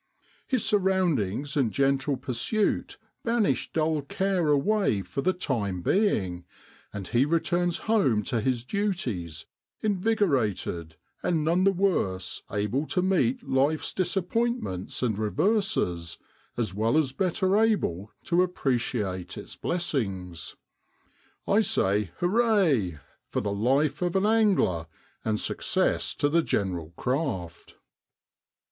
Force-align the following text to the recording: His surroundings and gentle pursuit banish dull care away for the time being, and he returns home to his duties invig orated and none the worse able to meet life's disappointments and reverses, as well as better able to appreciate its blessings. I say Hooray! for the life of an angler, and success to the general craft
His 0.47 0.65
surroundings 0.65 1.55
and 1.55 1.71
gentle 1.71 2.17
pursuit 2.17 2.97
banish 3.23 3.71
dull 3.71 4.01
care 4.01 4.47
away 4.47 5.03
for 5.03 5.21
the 5.21 5.31
time 5.31 5.83
being, 5.83 6.43
and 6.91 7.07
he 7.07 7.23
returns 7.23 7.77
home 7.85 8.23
to 8.23 8.41
his 8.41 8.63
duties 8.65 9.45
invig 9.83 10.17
orated 10.17 10.93
and 11.21 11.45
none 11.45 11.65
the 11.65 11.71
worse 11.71 12.41
able 12.51 12.87
to 12.87 13.03
meet 13.03 13.47
life's 13.47 13.93
disappointments 13.93 15.03
and 15.03 15.19
reverses, 15.19 16.17
as 16.57 16.73
well 16.73 16.97
as 16.97 17.13
better 17.13 17.55
able 17.59 18.11
to 18.23 18.41
appreciate 18.41 19.37
its 19.37 19.55
blessings. 19.55 20.55
I 21.47 21.59
say 21.61 22.09
Hooray! 22.17 22.97
for 23.29 23.41
the 23.41 23.53
life 23.53 24.01
of 24.01 24.15
an 24.15 24.25
angler, 24.25 24.87
and 25.23 25.39
success 25.39 26.15
to 26.15 26.27
the 26.27 26.41
general 26.41 26.89
craft 26.97 27.75